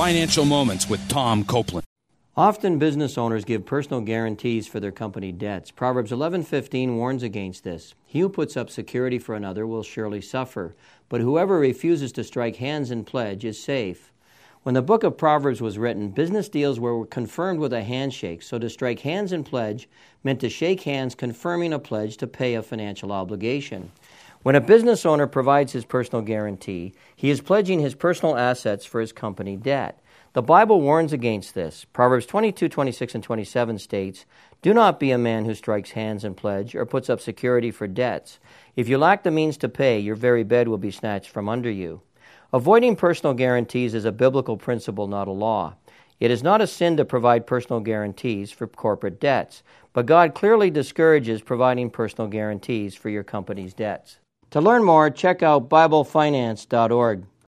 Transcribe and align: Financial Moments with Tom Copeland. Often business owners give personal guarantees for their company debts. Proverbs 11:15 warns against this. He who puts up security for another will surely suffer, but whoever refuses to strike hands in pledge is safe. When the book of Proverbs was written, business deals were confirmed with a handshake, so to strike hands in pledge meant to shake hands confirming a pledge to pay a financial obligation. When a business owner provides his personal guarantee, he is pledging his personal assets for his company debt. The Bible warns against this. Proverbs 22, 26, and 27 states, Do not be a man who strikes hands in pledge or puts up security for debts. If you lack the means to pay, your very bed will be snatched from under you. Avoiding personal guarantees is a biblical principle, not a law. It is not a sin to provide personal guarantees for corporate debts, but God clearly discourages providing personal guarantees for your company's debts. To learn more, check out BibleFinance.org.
Financial 0.00 0.46
Moments 0.46 0.88
with 0.88 1.06
Tom 1.10 1.44
Copeland. 1.44 1.84
Often 2.34 2.78
business 2.78 3.18
owners 3.18 3.44
give 3.44 3.66
personal 3.66 4.00
guarantees 4.00 4.66
for 4.66 4.80
their 4.80 4.90
company 4.90 5.30
debts. 5.30 5.70
Proverbs 5.70 6.10
11:15 6.10 6.96
warns 6.96 7.22
against 7.22 7.64
this. 7.64 7.94
He 8.06 8.20
who 8.20 8.30
puts 8.30 8.56
up 8.56 8.70
security 8.70 9.18
for 9.18 9.34
another 9.34 9.66
will 9.66 9.82
surely 9.82 10.22
suffer, 10.22 10.74
but 11.10 11.20
whoever 11.20 11.58
refuses 11.58 12.12
to 12.12 12.24
strike 12.24 12.56
hands 12.56 12.90
in 12.90 13.04
pledge 13.04 13.44
is 13.44 13.62
safe. 13.62 14.10
When 14.62 14.74
the 14.74 14.82
book 14.82 15.04
of 15.04 15.16
Proverbs 15.16 15.62
was 15.62 15.78
written, 15.78 16.10
business 16.10 16.50
deals 16.50 16.78
were 16.78 17.06
confirmed 17.06 17.60
with 17.60 17.72
a 17.72 17.82
handshake, 17.82 18.42
so 18.42 18.58
to 18.58 18.68
strike 18.68 19.00
hands 19.00 19.32
in 19.32 19.42
pledge 19.42 19.88
meant 20.22 20.40
to 20.40 20.50
shake 20.50 20.82
hands 20.82 21.14
confirming 21.14 21.72
a 21.72 21.78
pledge 21.78 22.18
to 22.18 22.26
pay 22.26 22.54
a 22.54 22.62
financial 22.62 23.10
obligation. 23.10 23.90
When 24.42 24.54
a 24.54 24.60
business 24.60 25.06
owner 25.06 25.26
provides 25.26 25.72
his 25.72 25.86
personal 25.86 26.20
guarantee, 26.20 26.92
he 27.16 27.30
is 27.30 27.40
pledging 27.40 27.80
his 27.80 27.94
personal 27.94 28.36
assets 28.36 28.84
for 28.84 29.00
his 29.00 29.12
company 29.12 29.56
debt. 29.56 29.98
The 30.34 30.42
Bible 30.42 30.82
warns 30.82 31.14
against 31.14 31.54
this. 31.54 31.86
Proverbs 31.86 32.26
22, 32.26 32.68
26, 32.68 33.14
and 33.14 33.24
27 33.24 33.78
states, 33.78 34.26
Do 34.60 34.74
not 34.74 35.00
be 35.00 35.10
a 35.10 35.16
man 35.16 35.46
who 35.46 35.54
strikes 35.54 35.92
hands 35.92 36.22
in 36.22 36.34
pledge 36.34 36.74
or 36.74 36.84
puts 36.84 37.08
up 37.08 37.22
security 37.22 37.70
for 37.70 37.86
debts. 37.86 38.38
If 38.76 38.90
you 38.90 38.98
lack 38.98 39.22
the 39.22 39.30
means 39.30 39.56
to 39.56 39.70
pay, 39.70 39.98
your 39.98 40.16
very 40.16 40.44
bed 40.44 40.68
will 40.68 40.76
be 40.76 40.90
snatched 40.90 41.30
from 41.30 41.48
under 41.48 41.70
you. 41.70 42.02
Avoiding 42.52 42.96
personal 42.96 43.34
guarantees 43.34 43.94
is 43.94 44.04
a 44.04 44.12
biblical 44.12 44.56
principle, 44.56 45.06
not 45.06 45.28
a 45.28 45.32
law. 45.32 45.74
It 46.18 46.30
is 46.30 46.42
not 46.42 46.60
a 46.60 46.66
sin 46.66 46.96
to 46.98 47.04
provide 47.04 47.46
personal 47.46 47.80
guarantees 47.80 48.50
for 48.50 48.66
corporate 48.66 49.20
debts, 49.20 49.62
but 49.92 50.06
God 50.06 50.34
clearly 50.34 50.70
discourages 50.70 51.40
providing 51.40 51.90
personal 51.90 52.28
guarantees 52.28 52.94
for 52.94 53.08
your 53.08 53.24
company's 53.24 53.72
debts. 53.72 54.18
To 54.50 54.60
learn 54.60 54.84
more, 54.84 55.10
check 55.10 55.42
out 55.42 55.68
BibleFinance.org. 55.68 57.24